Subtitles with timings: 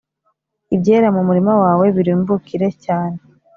[0.75, 3.17] ibyera mu murima wawe birumbukire cyane